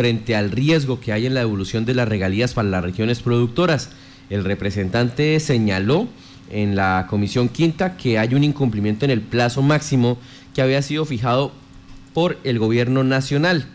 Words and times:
frente 0.00 0.34
al 0.34 0.50
riesgo 0.50 0.98
que 0.98 1.12
hay 1.12 1.26
en 1.26 1.34
la 1.34 1.40
devolución 1.40 1.84
de 1.84 1.92
las 1.92 2.08
regalías 2.08 2.54
para 2.54 2.70
las 2.70 2.82
regiones 2.82 3.20
productoras. 3.20 3.90
El 4.30 4.44
representante 4.44 5.38
señaló 5.40 6.08
en 6.48 6.74
la 6.74 7.06
Comisión 7.10 7.50
Quinta 7.50 7.98
que 7.98 8.18
hay 8.18 8.34
un 8.34 8.42
incumplimiento 8.42 9.04
en 9.04 9.10
el 9.10 9.20
plazo 9.20 9.60
máximo 9.60 10.16
que 10.54 10.62
había 10.62 10.80
sido 10.80 11.04
fijado 11.04 11.52
por 12.14 12.38
el 12.44 12.58
gobierno 12.58 13.04
nacional. 13.04 13.66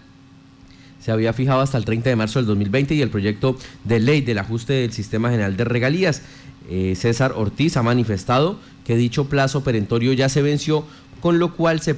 Se 0.99 1.11
había 1.11 1.31
fijado 1.31 1.61
hasta 1.61 1.77
el 1.77 1.85
30 1.85 2.09
de 2.09 2.15
marzo 2.15 2.39
del 2.39 2.47
2020 2.47 2.95
y 2.95 3.03
el 3.03 3.11
proyecto 3.11 3.55
de 3.83 3.99
ley 3.99 4.21
del 4.21 4.39
ajuste 4.39 4.73
del 4.73 4.93
sistema 4.93 5.29
general 5.29 5.55
de 5.55 5.65
regalías. 5.65 6.23
Eh, 6.71 6.95
César 6.95 7.33
Ortiz 7.35 7.77
ha 7.77 7.83
manifestado 7.83 8.57
que 8.83 8.95
dicho 8.95 9.25
plazo 9.25 9.63
perentorio 9.63 10.11
ya 10.13 10.27
se 10.29 10.41
venció 10.41 10.85
con 11.21 11.39
lo 11.39 11.53
cual 11.55 11.81
se, 11.81 11.95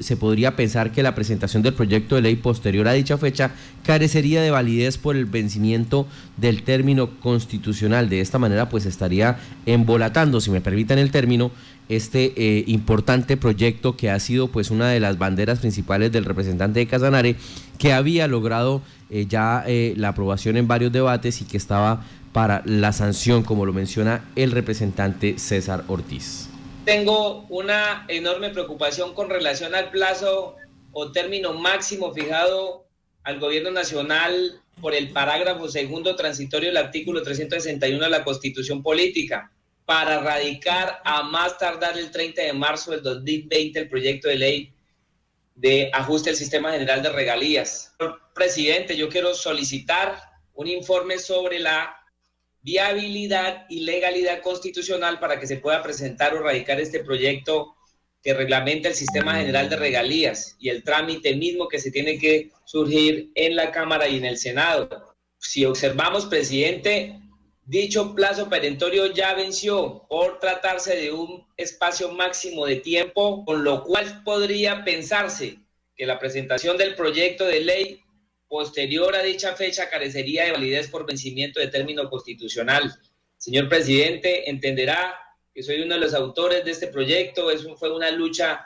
se, 0.00 0.16
podría 0.16 0.56
pensar 0.56 0.92
que 0.92 1.02
la 1.02 1.14
presentación 1.14 1.62
del 1.62 1.74
proyecto 1.74 2.14
de 2.14 2.22
ley 2.22 2.36
posterior 2.36 2.88
a 2.88 2.92
dicha 2.92 3.18
fecha 3.18 3.50
carecería 3.84 4.42
de 4.42 4.50
validez 4.50 4.98
por 4.98 5.16
el 5.16 5.26
vencimiento 5.26 6.06
del 6.36 6.62
término 6.62 7.10
constitucional. 7.20 8.08
De 8.08 8.20
esta 8.20 8.38
manera, 8.38 8.68
pues 8.68 8.86
estaría 8.86 9.38
embolatando, 9.66 10.40
si 10.40 10.50
me 10.50 10.60
permiten 10.60 10.98
el 10.98 11.10
término, 11.10 11.50
este 11.90 12.32
eh, 12.36 12.64
importante 12.68 13.36
proyecto 13.36 13.96
que 13.96 14.10
ha 14.10 14.20
sido 14.20 14.48
pues 14.48 14.70
una 14.70 14.88
de 14.88 15.00
las 15.00 15.18
banderas 15.18 15.58
principales 15.58 16.12
del 16.12 16.24
representante 16.24 16.78
de 16.80 16.86
Casanare, 16.86 17.36
que 17.78 17.92
había 17.92 18.28
logrado 18.28 18.80
eh, 19.10 19.26
ya 19.28 19.64
eh, 19.66 19.94
la 19.96 20.08
aprobación 20.08 20.56
en 20.56 20.68
varios 20.68 20.92
debates 20.92 21.42
y 21.42 21.44
que 21.44 21.56
estaba 21.56 22.04
para 22.32 22.62
la 22.64 22.92
sanción, 22.92 23.42
como 23.42 23.66
lo 23.66 23.72
menciona 23.72 24.22
el 24.36 24.52
representante 24.52 25.36
César 25.38 25.82
Ortiz 25.88 26.49
tengo 26.84 27.46
una 27.48 28.04
enorme 28.08 28.50
preocupación 28.50 29.14
con 29.14 29.28
relación 29.28 29.74
al 29.74 29.90
plazo 29.90 30.56
o 30.92 31.12
término 31.12 31.52
máximo 31.52 32.12
fijado 32.12 32.86
al 33.22 33.38
gobierno 33.38 33.70
nacional 33.70 34.60
por 34.80 34.94
el 34.94 35.12
parágrafo 35.12 35.68
segundo 35.68 36.16
transitorio 36.16 36.70
del 36.70 36.78
artículo 36.78 37.22
361 37.22 38.02
de 38.02 38.10
la 38.10 38.24
Constitución 38.24 38.82
Política 38.82 39.52
para 39.84 40.20
radicar 40.20 41.00
a 41.04 41.22
más 41.22 41.58
tardar 41.58 41.98
el 41.98 42.10
30 42.10 42.42
de 42.42 42.52
marzo 42.52 42.92
del 42.92 43.02
2020 43.02 43.78
el 43.78 43.88
proyecto 43.88 44.28
de 44.28 44.36
ley 44.36 44.72
de 45.54 45.90
ajuste 45.92 46.30
al 46.30 46.36
sistema 46.36 46.72
general 46.72 47.02
de 47.02 47.10
regalías. 47.10 47.94
Presidente, 48.34 48.96
yo 48.96 49.10
quiero 49.10 49.34
solicitar 49.34 50.18
un 50.54 50.66
informe 50.66 51.18
sobre 51.18 51.58
la 51.58 51.99
viabilidad 52.62 53.66
y 53.68 53.80
legalidad 53.80 54.42
constitucional 54.42 55.18
para 55.18 55.40
que 55.40 55.46
se 55.46 55.56
pueda 55.56 55.82
presentar 55.82 56.34
o 56.34 56.42
radicar 56.42 56.80
este 56.80 57.00
proyecto 57.00 57.74
que 58.22 58.34
reglamenta 58.34 58.88
el 58.88 58.94
sistema 58.94 59.36
general 59.36 59.70
de 59.70 59.76
regalías 59.76 60.56
y 60.58 60.68
el 60.68 60.84
trámite 60.84 61.34
mismo 61.36 61.68
que 61.68 61.78
se 61.78 61.90
tiene 61.90 62.18
que 62.18 62.50
surgir 62.64 63.30
en 63.34 63.56
la 63.56 63.70
Cámara 63.72 64.08
y 64.08 64.18
en 64.18 64.26
el 64.26 64.36
Senado. 64.36 65.14
Si 65.38 65.64
observamos, 65.64 66.26
presidente, 66.26 67.18
dicho 67.64 68.14
plazo 68.14 68.50
perentorio 68.50 69.06
ya 69.06 69.32
venció 69.32 70.06
por 70.08 70.38
tratarse 70.38 70.96
de 70.96 71.12
un 71.12 71.46
espacio 71.56 72.12
máximo 72.12 72.66
de 72.66 72.76
tiempo, 72.76 73.44
con 73.46 73.64
lo 73.64 73.84
cual 73.84 74.22
podría 74.22 74.84
pensarse 74.84 75.58
que 75.96 76.04
la 76.04 76.18
presentación 76.18 76.76
del 76.76 76.94
proyecto 76.94 77.46
de 77.46 77.60
ley 77.60 78.02
posterior 78.50 79.14
a 79.14 79.22
dicha 79.22 79.54
fecha 79.54 79.88
carecería 79.88 80.44
de 80.44 80.50
validez 80.50 80.88
por 80.88 81.06
vencimiento 81.06 81.60
de 81.60 81.68
término 81.68 82.10
constitucional. 82.10 82.92
Señor 83.38 83.68
presidente, 83.68 84.50
entenderá 84.50 85.16
que 85.54 85.62
soy 85.62 85.80
uno 85.82 85.94
de 85.94 86.00
los 86.00 86.14
autores 86.14 86.64
de 86.64 86.72
este 86.72 86.88
proyecto. 86.88 87.52
Eso 87.52 87.76
fue 87.76 87.94
una 87.94 88.10
lucha 88.10 88.64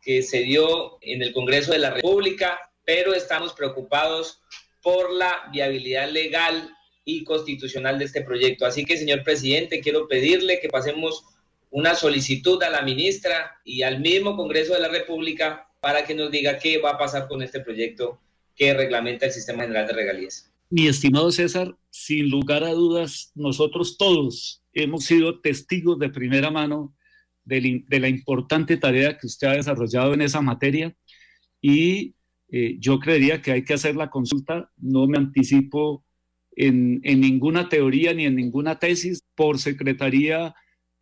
que 0.00 0.22
se 0.22 0.38
dio 0.38 0.96
en 1.02 1.20
el 1.22 1.34
Congreso 1.34 1.72
de 1.72 1.80
la 1.80 1.90
República, 1.90 2.58
pero 2.82 3.12
estamos 3.12 3.52
preocupados 3.52 4.40
por 4.82 5.12
la 5.12 5.48
viabilidad 5.52 6.08
legal 6.08 6.70
y 7.04 7.22
constitucional 7.22 7.98
de 7.98 8.06
este 8.06 8.22
proyecto. 8.22 8.64
Así 8.64 8.86
que, 8.86 8.96
señor 8.96 9.22
presidente, 9.22 9.80
quiero 9.80 10.08
pedirle 10.08 10.60
que 10.60 10.70
pasemos 10.70 11.24
una 11.70 11.94
solicitud 11.94 12.62
a 12.62 12.70
la 12.70 12.80
ministra 12.80 13.60
y 13.64 13.82
al 13.82 14.00
mismo 14.00 14.34
Congreso 14.34 14.72
de 14.72 14.80
la 14.80 14.88
República 14.88 15.68
para 15.80 16.06
que 16.06 16.14
nos 16.14 16.30
diga 16.30 16.58
qué 16.58 16.78
va 16.78 16.92
a 16.92 16.98
pasar 16.98 17.28
con 17.28 17.42
este 17.42 17.60
proyecto 17.60 18.18
que 18.56 18.74
reglamenta 18.74 19.26
el 19.26 19.32
sistema 19.32 19.62
general 19.62 19.86
de 19.86 19.92
regalías. 19.92 20.52
Mi 20.68 20.88
estimado 20.88 21.30
César, 21.30 21.76
sin 21.90 22.28
lugar 22.28 22.64
a 22.64 22.72
dudas, 22.72 23.30
nosotros 23.34 23.96
todos 23.96 24.64
hemos 24.72 25.04
sido 25.04 25.40
testigos 25.40 25.98
de 25.98 26.08
primera 26.08 26.50
mano 26.50 26.94
de, 27.44 27.84
la 27.88 28.08
importante 28.08 28.76
tarea 28.76 29.16
que 29.16 29.26
usted 29.26 29.46
ha 29.46 29.52
desarrollado 29.52 30.12
en 30.14 30.22
esa 30.22 30.40
materia 30.40 30.96
y 31.60 32.16
eh, 32.48 32.76
yo 32.80 32.98
creería 32.98 33.40
que 33.40 33.52
hay 33.52 33.64
que 33.64 33.74
hacer 33.74 33.94
la 33.94 34.10
consulta, 34.10 34.72
no 34.76 35.06
me 35.06 35.18
anticipo 35.18 36.04
en, 36.56 37.00
ninguna 37.00 37.68
teoría 37.68 38.12
ni 38.14 38.24
en 38.24 38.34
ninguna 38.34 38.78
tesis, 38.78 39.24
por 39.36 39.58
secretaría 39.58 40.54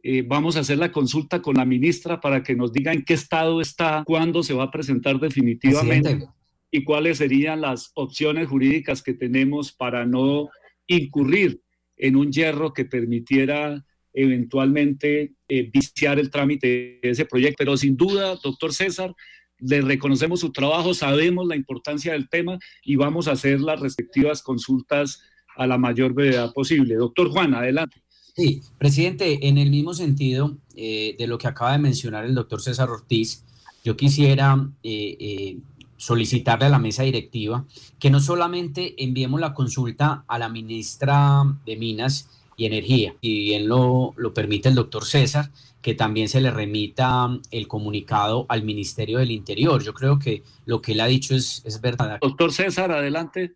eh, 0.02 0.22
vamos 0.26 0.56
a 0.56 0.60
hacer 0.60 0.76
la 0.76 0.92
consulta 0.92 1.40
con 1.40 1.56
la 1.56 1.64
ministra 1.64 2.20
para 2.20 2.42
que 2.42 2.54
nos 2.54 2.72
diga 2.72 2.92
en 2.92 3.04
qué 3.04 3.14
estado 3.14 3.62
está, 3.62 4.02
cuándo 4.04 4.42
se 4.42 4.52
va 4.52 4.64
a 4.64 4.70
presentar 4.70 5.18
definitivamente 5.18 6.28
y 6.74 6.82
cuáles 6.82 7.18
serían 7.18 7.60
las 7.60 7.92
opciones 7.94 8.48
jurídicas 8.48 9.00
que 9.00 9.14
tenemos 9.14 9.70
para 9.70 10.06
no 10.06 10.48
incurrir 10.88 11.60
en 11.96 12.16
un 12.16 12.32
hierro 12.32 12.72
que 12.72 12.84
permitiera 12.84 13.86
eventualmente 14.12 15.34
eh, 15.46 15.70
viciar 15.72 16.18
el 16.18 16.30
trámite 16.30 16.98
de 17.00 17.10
ese 17.10 17.26
proyecto. 17.26 17.58
Pero 17.58 17.76
sin 17.76 17.96
duda, 17.96 18.40
doctor 18.42 18.72
César, 18.72 19.14
le 19.60 19.82
reconocemos 19.82 20.40
su 20.40 20.50
trabajo, 20.50 20.94
sabemos 20.94 21.46
la 21.46 21.54
importancia 21.54 22.10
del 22.10 22.28
tema 22.28 22.58
y 22.82 22.96
vamos 22.96 23.28
a 23.28 23.32
hacer 23.32 23.60
las 23.60 23.78
respectivas 23.78 24.42
consultas 24.42 25.22
a 25.54 25.68
la 25.68 25.78
mayor 25.78 26.12
brevedad 26.12 26.52
posible. 26.52 26.96
Doctor 26.96 27.28
Juan, 27.28 27.54
adelante. 27.54 28.02
Sí, 28.34 28.62
presidente, 28.78 29.46
en 29.46 29.58
el 29.58 29.70
mismo 29.70 29.94
sentido 29.94 30.58
eh, 30.74 31.14
de 31.16 31.28
lo 31.28 31.38
que 31.38 31.46
acaba 31.46 31.70
de 31.70 31.78
mencionar 31.78 32.24
el 32.24 32.34
doctor 32.34 32.60
César 32.60 32.90
Ortiz, 32.90 33.44
yo 33.84 33.96
quisiera 33.96 34.68
eh, 34.82 35.58
solicitarle 35.96 36.66
a 36.66 36.70
la 36.70 36.78
mesa 36.78 37.02
directiva 37.02 37.64
que 37.98 38.10
no 38.10 38.20
solamente 38.20 38.94
enviemos 38.98 39.40
la 39.40 39.54
consulta 39.54 40.24
a 40.26 40.38
la 40.38 40.48
ministra 40.48 41.44
de 41.64 41.76
Minas 41.76 42.28
y 42.56 42.66
Energía, 42.66 43.14
y 43.20 43.44
bien 43.44 43.68
lo, 43.68 44.14
lo 44.16 44.32
permite 44.32 44.68
el 44.68 44.74
doctor 44.74 45.04
César, 45.04 45.50
que 45.82 45.94
también 45.94 46.28
se 46.28 46.40
le 46.40 46.50
remita 46.50 47.28
el 47.50 47.68
comunicado 47.68 48.46
al 48.48 48.62
Ministerio 48.62 49.18
del 49.18 49.30
Interior. 49.30 49.82
Yo 49.82 49.92
creo 49.92 50.18
que 50.18 50.42
lo 50.64 50.80
que 50.80 50.92
él 50.92 51.00
ha 51.00 51.06
dicho 51.06 51.34
es, 51.34 51.62
es 51.66 51.80
verdad. 51.80 52.18
Doctor 52.22 52.52
César, 52.52 52.90
adelante. 52.90 53.52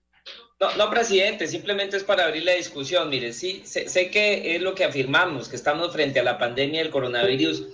No, 0.60 0.74
no, 0.76 0.90
presidente, 0.90 1.46
simplemente 1.46 1.96
es 1.96 2.04
para 2.04 2.24
abrir 2.24 2.42
la 2.42 2.52
discusión. 2.52 3.08
Mire, 3.08 3.32
sí, 3.32 3.62
sé, 3.64 3.88
sé 3.88 4.10
que 4.10 4.56
es 4.56 4.60
lo 4.60 4.74
que 4.74 4.84
afirmamos, 4.84 5.48
que 5.48 5.56
estamos 5.56 5.92
frente 5.92 6.18
a 6.18 6.24
la 6.24 6.36
pandemia 6.36 6.82
del 6.82 6.90
coronavirus 6.90 7.64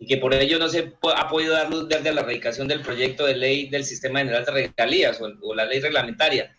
y 0.00 0.06
que 0.06 0.16
por 0.16 0.32
ello 0.32 0.58
no 0.58 0.70
se 0.70 0.94
ha 1.14 1.28
podido 1.28 1.52
dar 1.52 1.70
luz 1.70 1.86
la 1.90 1.98
erradicación 1.98 2.66
del 2.66 2.80
proyecto 2.80 3.26
de 3.26 3.36
ley 3.36 3.68
del 3.68 3.84
Sistema 3.84 4.20
General 4.20 4.46
de 4.46 4.50
Regalías 4.50 5.20
o, 5.20 5.54
la 5.54 5.66
ley 5.66 5.78
reglamentaria. 5.78 6.56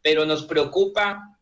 Pero 0.00 0.24
nos 0.24 0.44
preocupa 0.44 1.36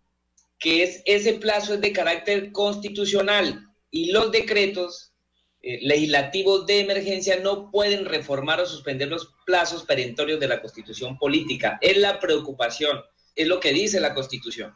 que 0.58 0.82
es, 0.82 1.02
ese 1.04 1.34
plazo 1.34 1.74
es 1.74 1.82
de 1.82 1.92
carácter 1.92 2.52
constitucional 2.52 3.66
y 3.90 4.12
los 4.12 4.32
decretos 4.32 5.12
eh, 5.60 5.78
legislativos 5.82 6.64
de 6.64 6.80
emergencia 6.80 7.38
no 7.40 7.70
pueden 7.70 8.06
reformar 8.06 8.58
o 8.58 8.66
suspender 8.66 9.08
los 9.08 9.34
plazos 9.44 9.84
perentorios 9.84 10.40
de 10.40 10.48
la 10.48 10.62
constitución 10.62 11.18
política. 11.18 11.78
Es 11.82 11.98
la 11.98 12.18
preocupación, 12.18 13.02
es 13.36 13.46
lo 13.46 13.60
que 13.60 13.74
dice 13.74 14.00
la 14.00 14.14
constitución. 14.14 14.74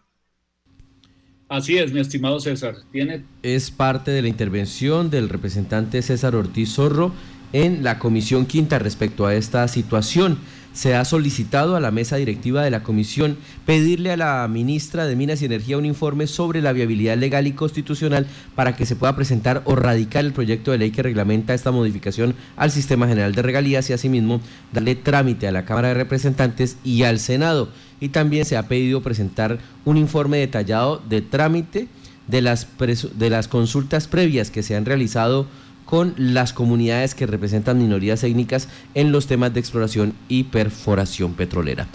Así 1.48 1.78
es, 1.78 1.92
mi 1.92 2.00
estimado 2.00 2.40
César. 2.40 2.74
Tiene... 2.90 3.24
Es 3.42 3.70
parte 3.70 4.10
de 4.10 4.22
la 4.22 4.28
intervención 4.28 5.10
del 5.10 5.28
representante 5.28 6.02
César 6.02 6.34
Ortiz 6.34 6.74
Zorro 6.74 7.12
en 7.52 7.84
la 7.84 8.00
Comisión 8.00 8.46
Quinta 8.46 8.80
respecto 8.80 9.26
a 9.26 9.34
esta 9.34 9.68
situación. 9.68 10.38
Se 10.72 10.94
ha 10.94 11.04
solicitado 11.06 11.76
a 11.76 11.80
la 11.80 11.92
mesa 11.92 12.16
directiva 12.16 12.62
de 12.62 12.70
la 12.70 12.82
comisión 12.82 13.38
pedirle 13.64 14.10
a 14.10 14.16
la 14.18 14.46
ministra 14.46 15.06
de 15.06 15.16
Minas 15.16 15.40
y 15.40 15.46
Energía 15.46 15.78
un 15.78 15.86
informe 15.86 16.26
sobre 16.26 16.60
la 16.60 16.72
viabilidad 16.72 17.16
legal 17.16 17.46
y 17.46 17.52
constitucional 17.52 18.26
para 18.54 18.76
que 18.76 18.84
se 18.84 18.96
pueda 18.96 19.16
presentar 19.16 19.62
o 19.64 19.74
radicar 19.74 20.24
el 20.24 20.34
proyecto 20.34 20.72
de 20.72 20.78
ley 20.78 20.90
que 20.90 21.02
reglamenta 21.02 21.54
esta 21.54 21.70
modificación 21.70 22.34
al 22.56 22.72
sistema 22.72 23.08
general 23.08 23.34
de 23.34 23.40
regalías 23.40 23.88
y 23.88 23.94
asimismo 23.94 24.42
darle 24.72 24.96
trámite 24.96 25.48
a 25.48 25.52
la 25.52 25.64
Cámara 25.64 25.88
de 25.88 25.94
Representantes 25.94 26.76
y 26.84 27.04
al 27.04 27.20
Senado 27.20 27.70
y 28.00 28.10
también 28.10 28.44
se 28.44 28.56
ha 28.56 28.68
pedido 28.68 29.02
presentar 29.02 29.58
un 29.84 29.96
informe 29.96 30.38
detallado 30.38 31.02
de 31.08 31.22
trámite 31.22 31.88
de 32.26 32.42
las, 32.42 32.66
de 33.14 33.30
las 33.30 33.48
consultas 33.48 34.08
previas 34.08 34.50
que 34.50 34.62
se 34.62 34.76
han 34.76 34.84
realizado 34.84 35.46
con 35.84 36.14
las 36.16 36.52
comunidades 36.52 37.14
que 37.14 37.26
representan 37.26 37.78
minorías 37.78 38.24
étnicas 38.24 38.68
en 38.94 39.12
los 39.12 39.26
temas 39.28 39.54
de 39.54 39.60
exploración 39.60 40.14
y 40.28 40.44
perforación 40.44 41.34
petrolera. 41.34 41.86